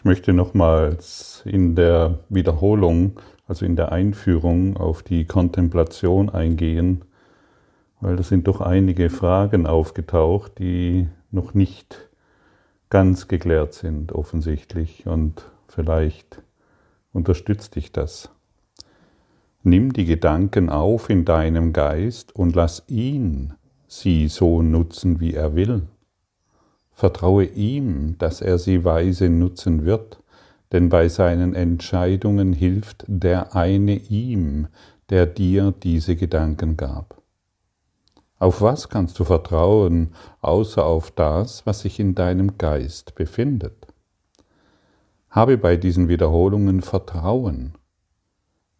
[0.00, 7.04] Ich möchte nochmals in der Wiederholung, also in der Einführung auf die Kontemplation eingehen,
[8.00, 12.08] weil da sind doch einige Fragen aufgetaucht, die noch nicht
[12.88, 16.42] ganz geklärt sind, offensichtlich, und vielleicht
[17.12, 18.30] unterstützt dich das.
[19.62, 23.52] Nimm die Gedanken auf in deinem Geist und lass ihn
[23.86, 25.82] sie so nutzen, wie er will.
[27.00, 30.22] Vertraue ihm, dass er sie weise nutzen wird,
[30.70, 34.68] denn bei seinen Entscheidungen hilft der eine ihm,
[35.08, 37.22] der dir diese Gedanken gab.
[38.38, 40.10] Auf was kannst du vertrauen,
[40.42, 43.86] außer auf das, was sich in deinem Geist befindet?
[45.30, 47.72] Habe bei diesen Wiederholungen Vertrauen.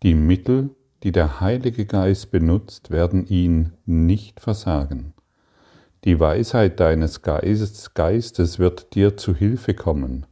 [0.02, 5.14] Die Mittel, die der Heilige Geist benutzt, werden ihn nicht versagen.
[6.04, 10.26] Die Weisheit deines Geistes wird dir zu Hilfe kommen.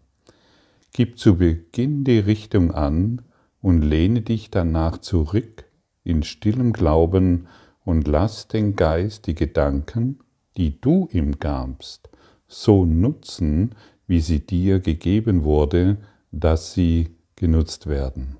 [0.94, 3.22] Gib zu Beginn die Richtung an
[3.60, 5.64] und lehne dich danach zurück
[6.04, 7.48] in stillem Glauben
[7.84, 10.20] und lass den Geist die Gedanken,
[10.56, 12.08] die du ihm gabst,
[12.46, 13.74] so nutzen,
[14.06, 15.98] wie sie dir gegeben wurde,
[16.32, 18.38] dass sie genutzt werden.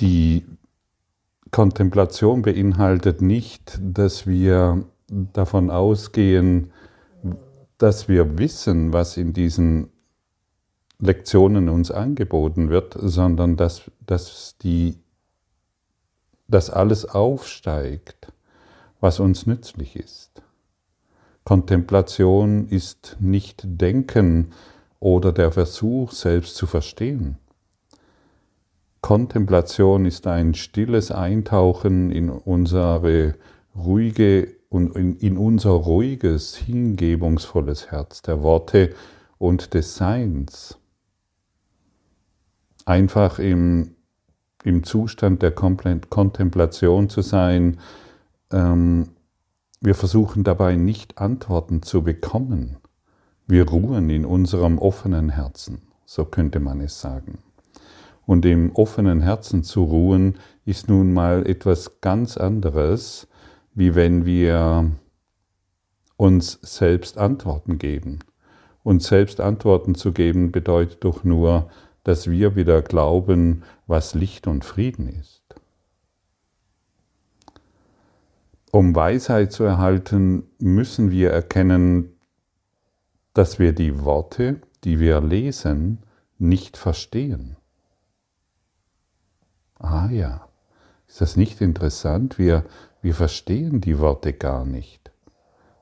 [0.00, 0.44] Die
[1.52, 6.72] Kontemplation beinhaltet nicht, dass wir davon ausgehen,
[7.76, 9.90] dass wir wissen, was in diesen
[10.98, 14.98] Lektionen uns angeboten wird, sondern dass, dass, die,
[16.48, 18.32] dass alles aufsteigt,
[19.00, 20.42] was uns nützlich ist.
[21.44, 24.52] Kontemplation ist nicht Denken
[25.00, 27.36] oder der Versuch, selbst zu verstehen.
[29.02, 33.34] Kontemplation ist ein stilles Eintauchen in unsere
[33.74, 38.94] ruhige und in, unser ruhiges, hingebungsvolles Herz der Worte
[39.38, 40.78] und des Seins.
[42.84, 43.96] Einfach im,
[44.62, 47.80] im Zustand der Kontemplation zu sein.
[48.52, 49.08] Ähm,
[49.80, 52.76] wir versuchen dabei nicht Antworten zu bekommen.
[53.48, 57.40] Wir ruhen in unserem offenen Herzen, so könnte man es sagen
[58.26, 63.28] und im offenen Herzen zu ruhen, ist nun mal etwas ganz anderes,
[63.74, 64.90] wie wenn wir
[66.16, 68.20] uns selbst Antworten geben.
[68.84, 71.70] Und selbst Antworten zu geben bedeutet doch nur,
[72.04, 75.42] dass wir wieder glauben, was Licht und Frieden ist.
[78.70, 82.16] Um Weisheit zu erhalten, müssen wir erkennen,
[83.34, 85.98] dass wir die Worte, die wir lesen,
[86.38, 87.56] nicht verstehen.
[89.82, 90.48] Ah ja,
[91.08, 92.38] ist das nicht interessant?
[92.38, 92.64] Wir,
[93.02, 95.10] wir verstehen die Worte gar nicht.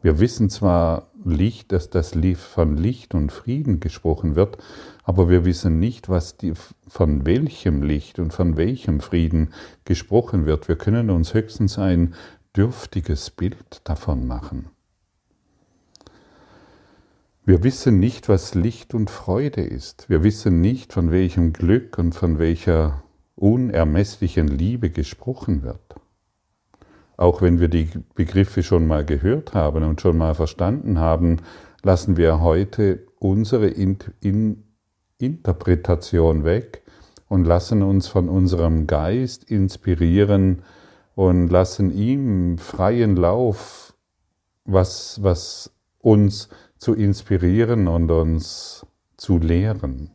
[0.02, 4.56] Wir wissen zwar Licht, dass das von Licht und Frieden gesprochen wird,
[5.04, 6.54] aber wir wissen nicht, was die,
[6.88, 9.50] von welchem Licht und von welchem Frieden
[9.84, 10.68] gesprochen wird.
[10.68, 12.14] Wir können uns höchstens ein
[12.56, 14.70] dürftiges Bild davon machen.
[17.44, 20.08] Wir wissen nicht, was Licht und Freude ist.
[20.08, 23.02] Wir wissen nicht, von welchem Glück und von welcher
[23.40, 25.96] unermesslichen Liebe gesprochen wird.
[27.16, 31.38] Auch wenn wir die Begriffe schon mal gehört haben und schon mal verstanden haben,
[31.82, 33.68] lassen wir heute unsere
[35.18, 36.82] Interpretation weg
[37.28, 40.62] und lassen uns von unserem Geist inspirieren
[41.14, 43.94] und lassen ihm freien Lauf,
[44.64, 46.48] was, was uns
[46.78, 48.86] zu inspirieren und uns
[49.16, 50.10] zu lehren.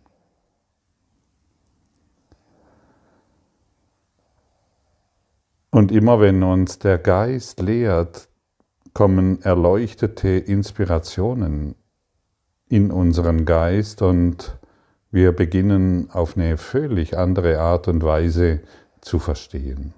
[5.75, 8.29] Und immer wenn uns der Geist lehrt,
[8.93, 11.75] kommen erleuchtete Inspirationen
[12.69, 14.57] in unseren Geist und
[15.11, 18.61] wir beginnen auf eine völlig andere Art und Weise
[19.01, 19.93] zu verstehen.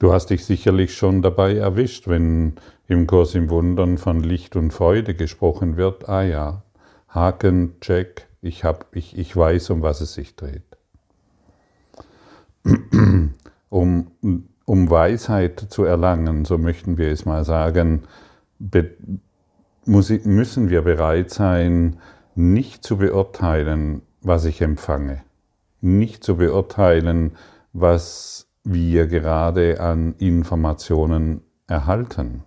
[0.00, 2.54] Du hast dich sicherlich schon dabei erwischt, wenn
[2.88, 6.08] im Kurs im Wundern von Licht und Freude gesprochen wird.
[6.08, 6.64] Ah ja,
[7.06, 10.74] Haken, Check, ich, hab, ich, ich weiß, um was es sich dreht
[13.74, 14.06] um,
[14.66, 18.04] um Weisheit zu erlangen, so möchten wir es mal sagen,
[19.84, 21.96] müssen wir bereit sein,
[22.36, 25.22] nicht zu beurteilen, was ich empfange,
[25.80, 27.32] nicht zu beurteilen,
[27.72, 32.44] was wir gerade an Informationen erhalten.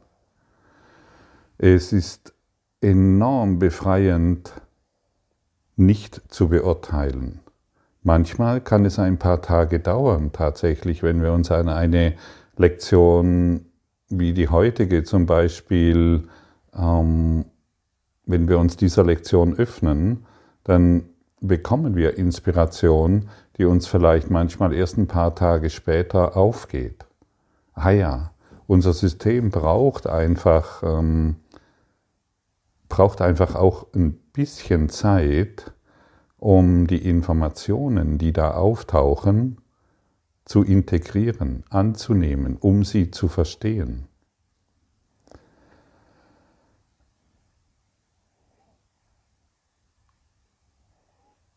[1.57, 2.33] Es ist
[2.79, 4.53] enorm befreiend,
[5.75, 7.41] nicht zu beurteilen.
[8.07, 12.13] Manchmal kann es ein paar Tage dauern, tatsächlich, wenn wir uns an eine
[12.55, 13.65] Lektion
[14.07, 16.29] wie die heutige zum Beispiel
[16.73, 17.43] ähm,
[18.25, 20.25] wenn wir uns dieser Lektion öffnen,
[20.63, 21.03] dann
[21.41, 23.27] bekommen wir Inspiration,
[23.57, 27.05] die uns vielleicht manchmal erst ein paar Tage später aufgeht.
[27.73, 28.31] Ah ja,
[28.67, 31.35] unser System braucht einfach, ähm,
[32.87, 35.73] braucht einfach auch ein bisschen Zeit,
[36.37, 39.57] um die Informationen, die da auftauchen,
[40.45, 44.07] zu integrieren, anzunehmen, um sie zu verstehen.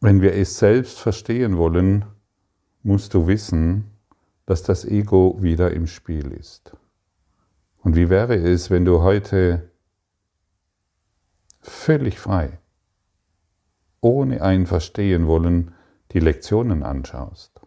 [0.01, 2.07] Wenn wir es selbst verstehen wollen,
[2.83, 3.91] musst du wissen,
[4.47, 6.73] dass das Ego wieder im Spiel ist.
[7.83, 9.71] Und wie wäre es, wenn du heute
[11.61, 12.60] völlig frei,
[14.01, 15.75] ohne ein Verstehen wollen,
[16.13, 17.61] die Lektionen anschaust?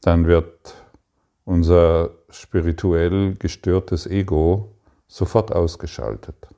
[0.00, 0.74] Dann wird
[1.44, 4.76] unser spirituell gestörtes Ego
[5.06, 6.48] sofort ausgeschaltet.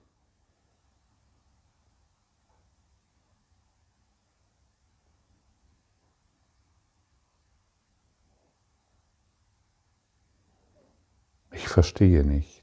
[11.52, 12.55] Ich verstehe nichts.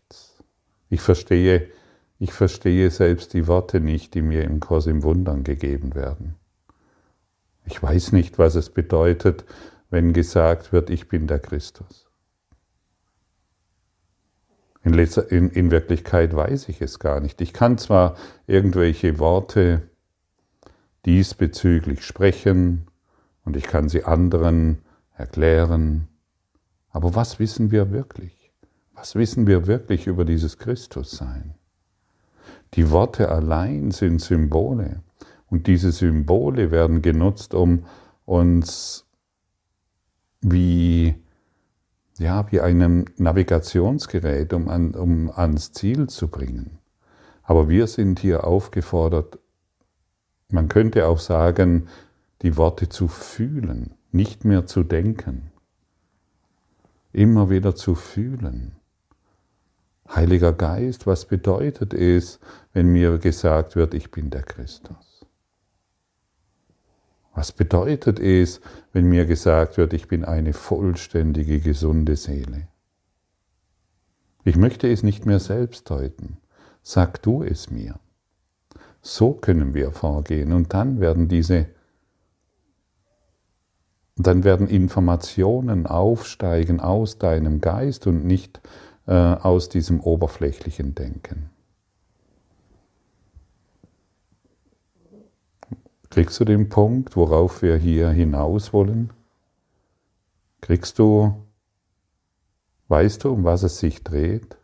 [0.93, 1.69] Ich verstehe,
[2.19, 6.35] ich verstehe selbst die Worte nicht, die mir im Kurs im Wundern gegeben werden.
[7.65, 9.43] Ich weiß nicht, was es bedeutet,
[9.89, 12.07] wenn gesagt wird, ich bin der Christus.
[14.83, 17.41] In, in, in, Wirklichkeit weiß ich es gar nicht.
[17.41, 19.89] Ich kann zwar irgendwelche Worte
[21.07, 22.85] diesbezüglich sprechen
[23.45, 24.83] und ich kann sie anderen
[25.15, 26.07] erklären,
[26.91, 28.42] aber was wissen wir wirklich?
[28.93, 31.55] Was wissen wir wirklich über dieses Christussein?
[32.75, 35.01] Die Worte allein sind Symbole
[35.47, 37.85] und diese Symbole werden genutzt, um
[38.25, 39.05] uns
[40.41, 41.15] wie,
[42.17, 46.79] ja, wie einem Navigationsgerät, um, an, um ans Ziel zu bringen.
[47.43, 49.39] Aber wir sind hier aufgefordert,
[50.49, 51.87] man könnte auch sagen,
[52.41, 55.51] die Worte zu fühlen, nicht mehr zu denken,
[57.11, 58.73] immer wieder zu fühlen.
[60.15, 62.39] Heiliger Geist, was bedeutet es,
[62.73, 65.25] wenn mir gesagt wird, ich bin der Christus?
[67.33, 68.61] Was bedeutet es,
[68.91, 72.67] wenn mir gesagt wird, ich bin eine vollständige, gesunde Seele?
[74.43, 76.37] Ich möchte es nicht mehr selbst deuten.
[76.83, 77.95] Sag du es mir.
[79.01, 81.67] So können wir vorgehen und dann werden diese
[84.15, 88.61] dann werden Informationen aufsteigen aus deinem Geist und nicht
[89.11, 91.49] aus diesem oberflächlichen Denken.
[96.09, 99.11] Kriegst du den Punkt, worauf wir hier hinaus wollen?
[100.61, 101.43] Kriegst du,
[102.87, 104.55] weißt du, um was es sich dreht?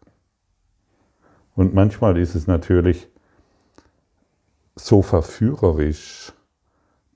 [1.56, 3.10] Und manchmal ist es natürlich
[4.76, 6.34] so verführerisch,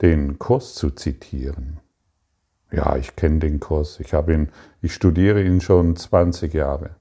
[0.02, 1.80] den Kurs zu zitieren.
[2.72, 4.50] Ja, ich kenne den Kurs, ich, ihn,
[4.82, 6.96] ich studiere ihn schon 20 Jahre.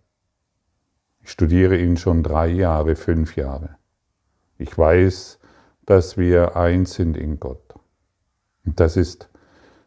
[1.22, 3.76] Ich studiere ihn schon drei Jahre, fünf Jahre.
[4.58, 5.38] Ich weiß,
[5.86, 7.74] dass wir eins sind in Gott.
[8.64, 9.28] Und das ist,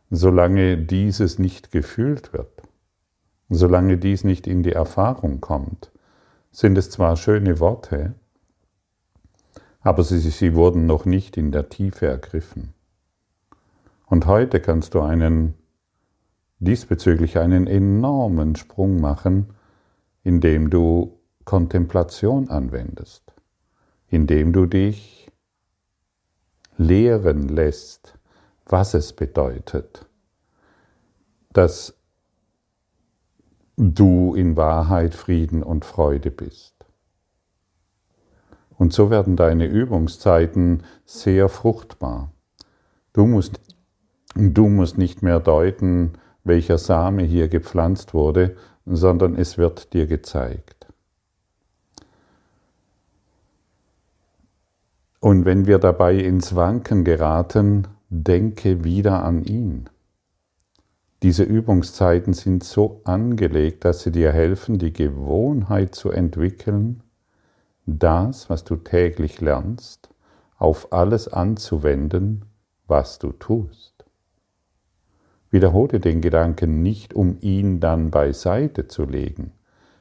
[0.10, 2.62] solange dieses nicht gefühlt wird,
[3.50, 5.92] solange dies nicht in die Erfahrung kommt,
[6.52, 8.16] sind es zwar schöne Worte,
[9.82, 12.74] aber sie, sie wurden noch nicht in der Tiefe ergriffen.
[14.06, 15.56] Und heute kannst du einen
[16.60, 19.54] diesbezüglich einen enormen Sprung machen,
[20.24, 21.15] indem du
[21.46, 23.34] Kontemplation anwendest,
[24.10, 25.32] indem du dich
[26.78, 28.18] lehren lässt,
[28.66, 30.06] was es bedeutet,
[31.54, 31.96] dass
[33.78, 36.74] du in Wahrheit Frieden und Freude bist.
[38.78, 42.32] Und so werden deine Übungszeiten sehr fruchtbar.
[43.14, 43.60] Du musst,
[44.36, 50.75] du musst nicht mehr deuten, welcher Same hier gepflanzt wurde, sondern es wird dir gezeigt.
[55.26, 59.90] Und wenn wir dabei ins Wanken geraten, denke wieder an ihn.
[61.24, 67.02] Diese Übungszeiten sind so angelegt, dass sie dir helfen, die Gewohnheit zu entwickeln,
[67.88, 70.10] das, was du täglich lernst,
[70.60, 72.46] auf alles anzuwenden,
[72.86, 74.06] was du tust.
[75.50, 79.54] Wiederhole den Gedanken nicht, um ihn dann beiseite zu legen.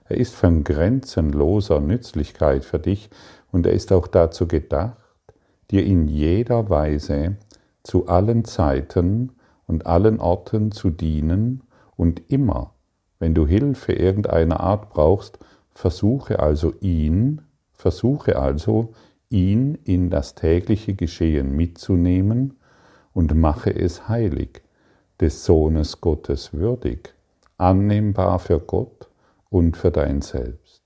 [0.05, 3.09] Er ist von grenzenloser Nützlichkeit für dich
[3.51, 4.99] und er ist auch dazu gedacht,
[5.71, 7.37] dir in jeder Weise
[7.83, 9.33] zu allen Zeiten
[9.67, 11.63] und allen Orten zu dienen
[11.97, 12.73] und immer,
[13.21, 15.39] Wenn du Hilfe irgendeiner Art brauchst,
[15.73, 17.41] versuche also ihn,
[17.73, 18.93] versuche also
[19.31, 22.59] ihn in das tägliche Geschehen mitzunehmen
[23.13, 24.63] und mache es heilig,
[25.21, 27.15] des Sohnes Gottes würdig,
[27.57, 29.09] annehmbar für Gott
[29.49, 30.84] und für dein Selbst.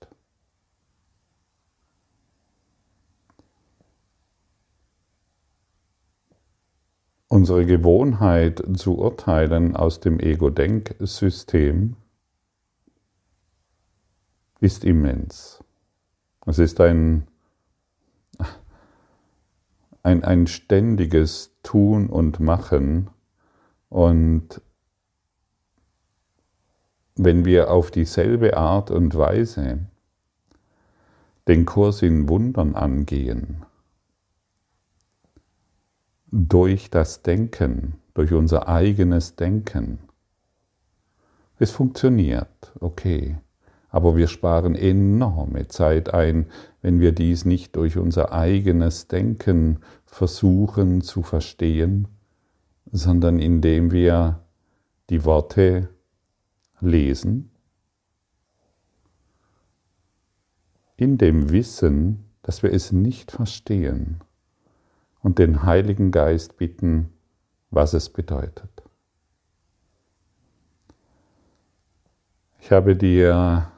[7.31, 11.95] Unsere Gewohnheit zu urteilen aus dem Ego-Denksystem
[14.59, 15.63] ist immens.
[16.47, 17.27] Es ist ein,
[20.01, 23.11] ein, ein ständiges Tun und Machen
[23.89, 24.59] und
[27.15, 29.85] wenn wir auf dieselbe Art und Weise
[31.47, 33.65] den Kurs in Wundern angehen,
[36.31, 39.99] durch das Denken, durch unser eigenes Denken.
[41.57, 43.37] Es funktioniert, okay,
[43.89, 46.45] aber wir sparen enorme Zeit ein,
[46.81, 52.07] wenn wir dies nicht durch unser eigenes Denken versuchen zu verstehen,
[52.91, 54.43] sondern indem wir
[55.09, 55.89] die Worte
[56.79, 57.51] lesen,
[60.95, 64.21] in dem Wissen, dass wir es nicht verstehen
[65.21, 67.13] und den Heiligen Geist bitten,
[67.71, 68.69] was es bedeutet.
[72.59, 73.71] Ich habe dir,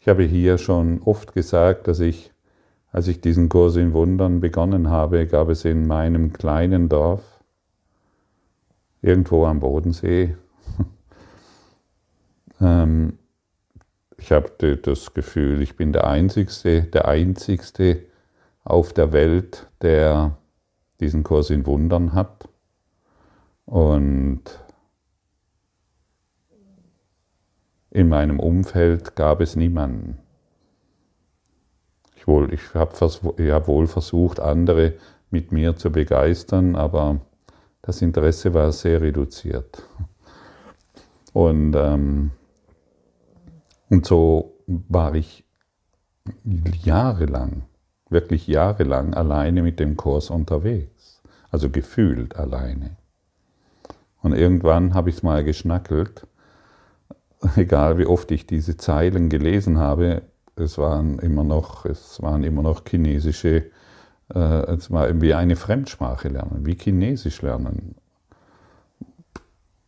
[0.00, 2.32] ich habe hier schon oft gesagt, dass ich,
[2.90, 7.22] als ich diesen Kurs in Wundern begonnen habe, gab es in meinem kleinen Dorf,
[9.02, 10.36] irgendwo am Bodensee,
[12.60, 13.18] ähm,
[14.16, 18.02] ich habe das Gefühl, ich bin der Einzigste, der Einzigste
[18.64, 20.36] auf der Welt, der
[21.00, 22.48] diesen Kurs in Wundern hat.
[23.64, 24.42] Und
[27.90, 30.18] in meinem Umfeld gab es niemanden.
[32.16, 34.94] Ich, ich habe hab wohl versucht, andere
[35.30, 37.20] mit mir zu begeistern, aber
[37.82, 39.82] das Interesse war sehr reduziert.
[41.32, 42.30] Und, ähm,
[43.88, 45.44] und so war ich
[46.44, 47.62] jahrelang
[48.10, 52.96] wirklich jahrelang alleine mit dem Kurs unterwegs, also gefühlt alleine.
[54.22, 56.26] Und irgendwann habe ich es mal geschnackelt,
[57.56, 60.22] egal wie oft ich diese Zeilen gelesen habe,
[60.56, 63.70] es waren immer noch, es waren immer noch chinesische,
[64.34, 67.94] äh, es war wie eine Fremdsprache lernen, wie Chinesisch lernen.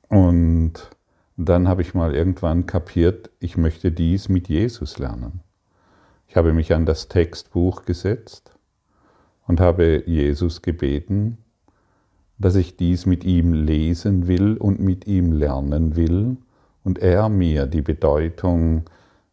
[0.08, 0.90] Und
[1.36, 5.40] dann habe ich mal irgendwann kapiert, ich möchte dies mit Jesus lernen.
[6.30, 8.52] Ich habe mich an das Textbuch gesetzt
[9.48, 11.38] und habe Jesus gebeten,
[12.38, 16.36] dass ich dies mit ihm lesen will und mit ihm lernen will
[16.84, 18.84] und er mir die Bedeutung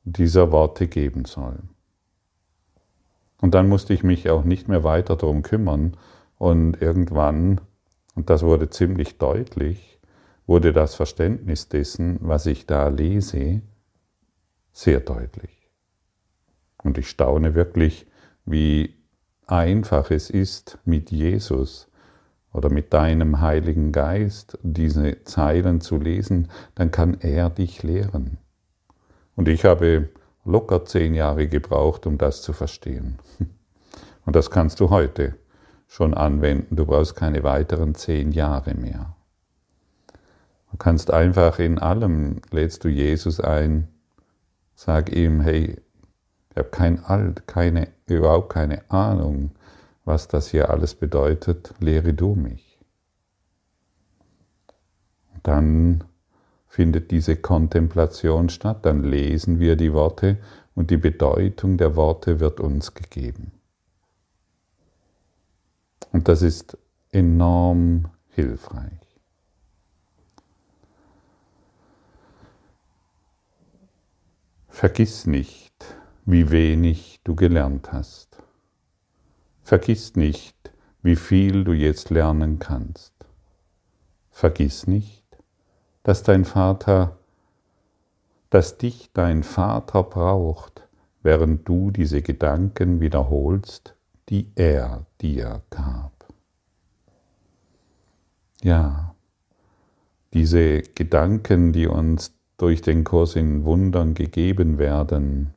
[0.06, 1.60] dieser Worte geben soll.
[3.42, 5.96] Und dann musste ich mich auch nicht mehr weiter darum kümmern
[6.40, 7.62] und irgendwann,
[8.16, 10.00] und das wurde ziemlich deutlich,
[10.48, 13.62] wurde das Verständnis dessen, was ich da lese,
[14.74, 15.57] sehr deutlich.
[16.88, 18.08] Und ich staune wirklich,
[18.46, 18.96] wie
[19.46, 21.90] einfach es ist, mit Jesus
[22.54, 28.38] oder mit deinem Heiligen Geist diese Zeilen zu lesen, dann kann er dich lehren.
[29.36, 30.08] Und ich habe
[30.46, 33.18] locker zehn Jahre gebraucht, um das zu verstehen.
[34.26, 35.36] Und das kannst du heute
[35.88, 36.78] schon anwenden.
[36.78, 39.18] Du brauchst keine weiteren zehn Jahre mehr.
[40.72, 43.90] Du kannst einfach in allem, lädst du Jesus ein,
[44.74, 45.76] sag ihm, hey,
[46.58, 49.52] ich habe kein Alt, keine, überhaupt keine Ahnung,
[50.06, 51.76] was das hier alles bedeutet.
[51.80, 52.80] Lehre du mich.
[55.44, 56.04] Dann
[56.68, 60.40] findet diese Kontemplation statt, dann lesen wir die Worte
[60.74, 63.52] und die Bedeutung der Worte wird uns gegeben.
[66.12, 66.76] Und das ist
[67.12, 69.20] enorm hilfreich.
[74.70, 75.98] Vergiss nicht,
[76.28, 78.44] wie wenig du gelernt hast.
[79.64, 80.56] Vergiss nicht,
[81.02, 83.14] wie viel du jetzt lernen kannst.
[84.30, 85.24] Vergiss nicht,
[86.04, 87.18] dass dein Vater,
[88.50, 90.86] dass dich dein Vater braucht,
[91.24, 93.96] während du diese Gedanken wiederholst,
[94.28, 96.28] die er dir gab.
[98.62, 99.16] Ja,
[100.34, 105.54] diese Gedanken, die uns durch den Kurs in Wundern gegeben werden,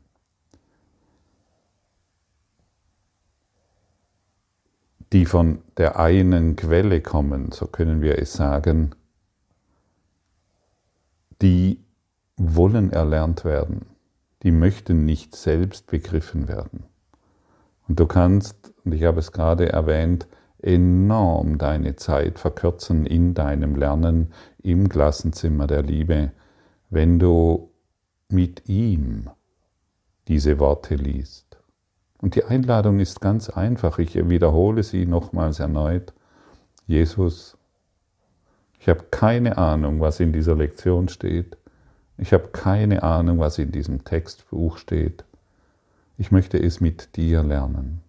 [5.13, 8.95] die von der einen Quelle kommen, so können wir es sagen,
[11.43, 11.81] die
[12.37, 13.87] wollen erlernt werden.
[14.43, 16.85] Die möchten nicht selbst begriffen werden.
[17.89, 20.27] Und du kannst, und ich habe es gerade erwähnt,
[20.59, 26.33] enorm deine Zeit verkürzen in deinem Lernen im Klassenzimmer der Liebe,
[26.89, 27.71] wenn du
[28.29, 29.29] mit ihm
[30.29, 31.50] diese Worte liest.
[32.21, 36.13] Und die Einladung ist ganz einfach, ich wiederhole sie nochmals erneut.
[36.87, 37.57] Jesus,
[38.79, 41.57] ich habe keine Ahnung, was in dieser Lektion steht.
[42.19, 45.25] Ich habe keine Ahnung, was in diesem Textbuch steht.
[46.19, 48.03] Ich möchte es mit dir lernen.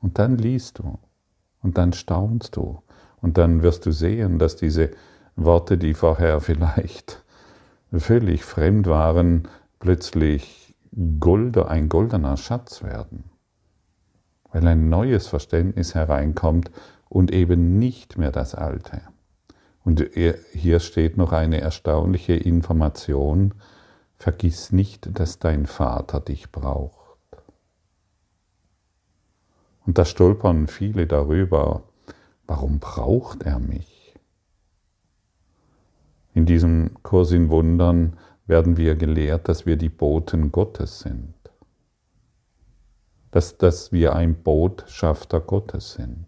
[0.00, 0.98] Und dann liest du
[1.62, 2.82] und dann staunst du
[3.22, 4.90] und dann wirst du sehen, dass diese
[5.36, 7.22] Worte, die vorher vielleicht
[7.90, 9.48] völlig fremd waren,
[9.78, 10.61] plötzlich
[11.20, 13.24] golder, ein goldener Schatz werden,
[14.50, 16.70] weil ein neues Verständnis hereinkommt
[17.08, 19.02] und eben nicht mehr das alte.
[19.84, 23.54] Und hier steht noch eine erstaunliche Information.
[24.16, 27.18] Vergiss nicht, dass dein Vater dich braucht.
[29.84, 31.82] Und da stolpern viele darüber,
[32.46, 34.14] warum braucht er mich?
[36.34, 38.16] In diesem Kurs in Wundern
[38.52, 41.32] werden wir gelehrt, dass wir die Boten Gottes sind.
[43.30, 46.26] Dass, dass wir ein Botschafter Gottes sind.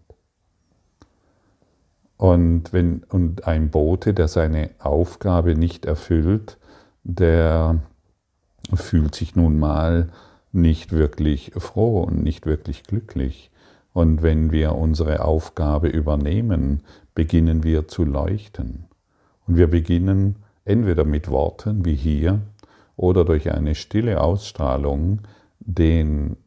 [2.17, 6.57] Und, wenn, und ein Bote, der seine Aufgabe nicht erfüllt,
[7.03, 7.83] der
[8.73, 10.09] fühlt sich nun mal
[10.51, 13.51] nicht wirklich froh und nicht wirklich glücklich.
[13.93, 16.81] Und wenn wir unsere Aufgabe übernehmen,
[17.13, 18.85] beginnen wir zu leuchten.
[19.45, 22.41] Und wir beginnen entweder mit Worten wie hier
[22.95, 25.21] oder durch eine stille Ausstrahlung,
[25.59, 26.37] den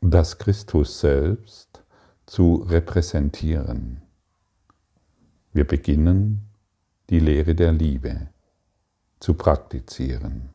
[0.00, 1.82] das Christus selbst
[2.26, 4.02] zu repräsentieren.
[5.52, 6.48] Wir beginnen
[7.10, 8.28] die Lehre der Liebe
[9.20, 10.50] zu praktizieren.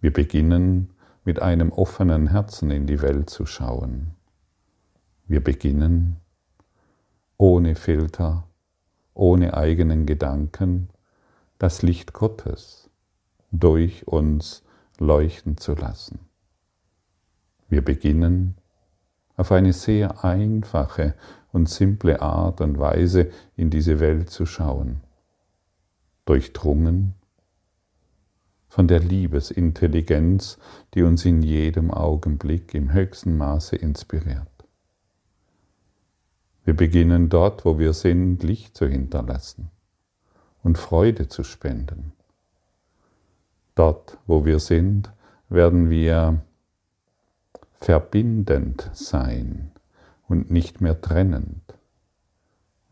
[0.00, 0.90] Wir beginnen
[1.24, 4.10] mit einem offenen Herzen in die Welt zu schauen.
[5.26, 6.20] Wir beginnen
[7.38, 8.46] ohne Filter,
[9.14, 10.90] ohne eigenen Gedanken,
[11.58, 12.90] das Licht Gottes
[13.50, 14.62] durch uns
[14.98, 16.18] leuchten zu lassen.
[17.68, 18.56] Wir beginnen
[19.36, 21.14] auf eine sehr einfache
[21.52, 25.00] und simple Art und Weise in diese Welt zu schauen,
[26.24, 27.14] durchdrungen
[28.68, 30.58] von der Liebesintelligenz,
[30.94, 34.53] die uns in jedem Augenblick im höchsten Maße inspiriert.
[36.64, 39.70] Wir beginnen dort, wo wir sind, Licht zu hinterlassen
[40.62, 42.12] und Freude zu spenden.
[43.74, 45.12] Dort, wo wir sind,
[45.48, 46.40] werden wir
[47.74, 49.72] verbindend sein
[50.26, 51.74] und nicht mehr trennend.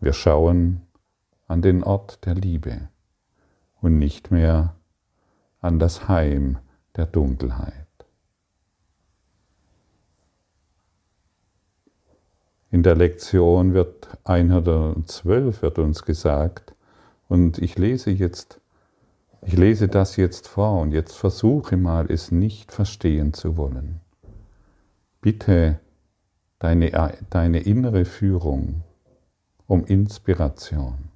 [0.00, 0.82] Wir schauen
[1.46, 2.88] an den Ort der Liebe
[3.80, 4.76] und nicht mehr
[5.60, 6.58] an das Heim
[6.96, 7.81] der Dunkelheit.
[12.72, 16.72] In der Lektion wird 112 wird uns gesagt,
[17.28, 18.62] und ich lese jetzt,
[19.42, 24.00] ich lese das jetzt vor und jetzt versuche mal, es nicht verstehen zu wollen.
[25.20, 25.80] Bitte
[26.60, 28.82] deine, deine innere Führung
[29.66, 31.10] um Inspiration.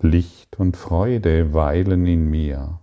[0.00, 2.80] Licht und Freude weilen in mir.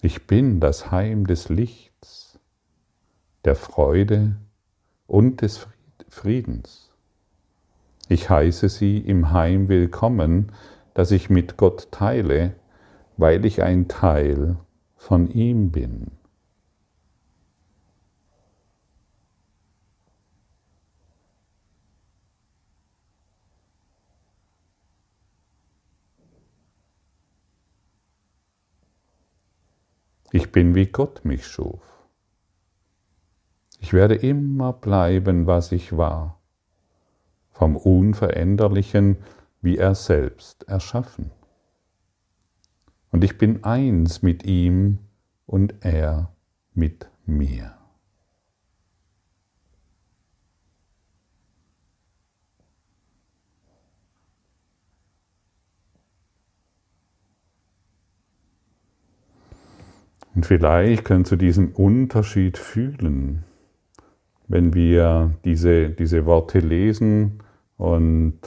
[0.00, 2.38] Ich bin das Heim des Lichts,
[3.44, 4.36] der Freude
[5.08, 5.66] und des
[6.08, 6.92] Friedens.
[8.08, 10.52] Ich heiße sie im Heim willkommen,
[10.94, 12.54] das ich mit Gott teile,
[13.16, 14.58] weil ich ein Teil
[14.94, 16.12] von ihm bin.
[30.30, 31.80] Ich bin wie Gott mich schuf.
[33.80, 36.40] Ich werde immer bleiben, was ich war,
[37.50, 39.18] vom Unveränderlichen
[39.60, 41.30] wie er selbst erschaffen.
[43.10, 44.98] Und ich bin eins mit ihm
[45.46, 46.32] und er
[46.74, 47.77] mit mir.
[60.38, 63.42] Und vielleicht können Sie diesen Unterschied fühlen,
[64.46, 67.42] wenn wir diese, diese Worte lesen
[67.76, 68.38] und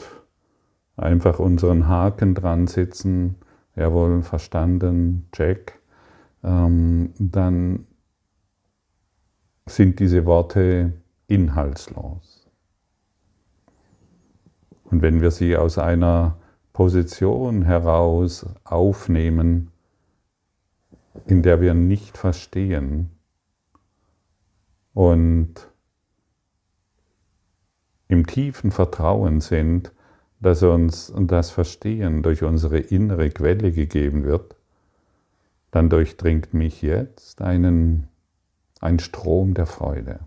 [0.96, 3.36] einfach unseren Haken dran setzen,
[3.76, 5.82] jawohl, verstanden, check,
[6.46, 7.88] ähm, dann
[9.66, 10.94] sind diese Worte
[11.28, 12.50] inhaltslos.
[14.86, 16.38] Und wenn wir sie aus einer
[16.72, 19.71] Position heraus aufnehmen,
[21.26, 23.12] in der wir nicht verstehen
[24.94, 25.68] und
[28.08, 29.94] im tiefen Vertrauen sind,
[30.40, 34.56] dass uns das Verstehen durch unsere innere Quelle gegeben wird,
[35.70, 38.10] dann durchdringt mich jetzt einen,
[38.82, 40.20] ein Strom der Freude.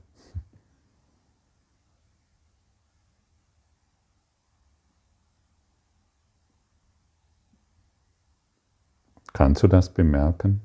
[9.35, 10.61] Kannst du das bemerken?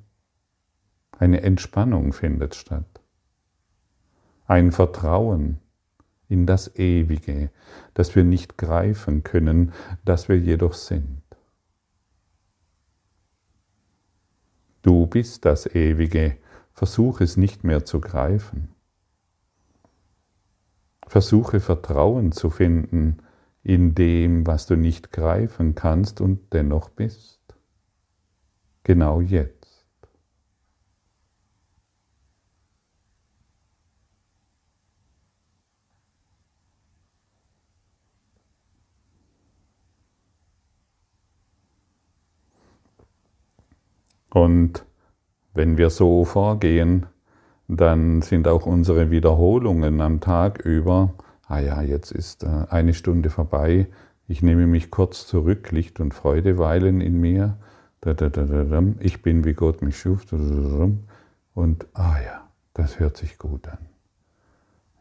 [1.20, 3.02] Eine Entspannung findet statt.
[4.48, 5.60] Ein Vertrauen
[6.30, 7.52] in das Ewige,
[7.94, 9.74] das wir nicht greifen können,
[10.06, 11.22] das wir jedoch sind.
[14.82, 16.38] Du bist das Ewige,
[16.72, 18.70] versuche es nicht mehr zu greifen.
[21.06, 23.18] Versuche Vertrauen zu finden
[23.62, 27.40] in dem, was du nicht greifen kannst und dennoch bist
[28.84, 29.59] genau jetzt.
[44.30, 44.86] Und
[45.54, 47.08] wenn wir so vorgehen,
[47.68, 51.14] dann sind auch unsere Wiederholungen am Tag über,
[51.48, 53.88] ah ja, jetzt ist äh, eine Stunde vorbei,
[54.28, 57.58] ich nehme mich kurz zurück, Licht und Freude weilen in mir,
[59.00, 60.26] ich bin wie Gott mich schuf.
[61.54, 63.80] Und, ah ja, das hört sich gut an.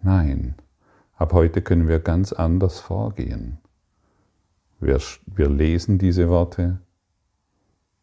[0.03, 0.55] Nein,
[1.15, 3.59] ab heute können wir ganz anders vorgehen.
[4.81, 6.81] Wir, wir lesen diese Worte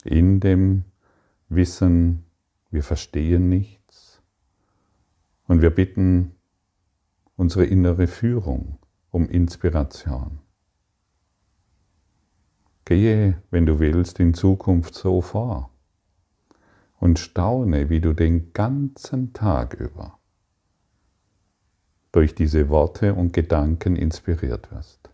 [0.04, 0.86] in dem
[1.50, 2.26] Wissen,
[2.72, 4.22] wir verstehen nichts
[5.48, 6.36] und wir bitten
[7.36, 8.80] unsere innere Führung
[9.12, 10.40] um Inspiration.
[12.86, 15.72] Gehe, wenn du willst, in Zukunft so vor
[17.00, 20.20] und staune, wie du den ganzen Tag über
[22.12, 25.10] durch diese Worte und Gedanken inspiriert wirst.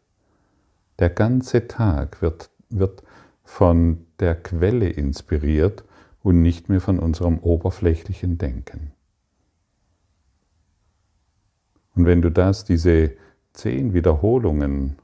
[0.99, 3.01] Der ganze Tag wird, wird
[3.43, 5.83] von der Quelle inspiriert
[6.23, 8.91] und nicht mehr von unserem oberflächlichen Denken.
[11.95, 13.11] Und wenn du das, diese
[13.53, 14.97] zehn Wiederholungen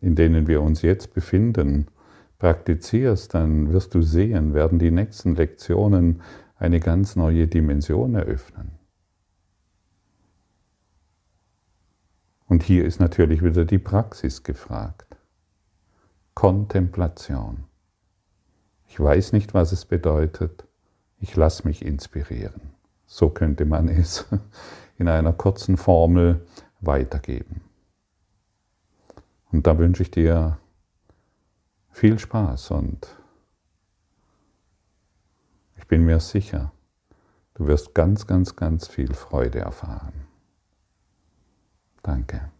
[0.00, 1.86] in denen wir uns jetzt befinden,
[2.38, 6.22] praktizierst, dann wirst du sehen, werden die nächsten Lektionen
[6.56, 8.72] eine ganz neue Dimension eröffnen.
[12.46, 15.16] Und hier ist natürlich wieder die Praxis gefragt.
[16.34, 17.64] Kontemplation.
[18.88, 20.66] Ich weiß nicht, was es bedeutet.
[21.20, 22.72] Ich lasse mich inspirieren.
[23.06, 24.26] So könnte man es
[24.98, 26.46] in einer kurzen Formel
[26.80, 27.62] weitergeben.
[29.50, 30.58] Und da wünsche ich dir
[31.90, 33.08] viel Spaß und
[35.76, 36.72] ich bin mir sicher,
[37.54, 40.26] du wirst ganz, ganz, ganz viel Freude erfahren.
[42.02, 42.50] Danke.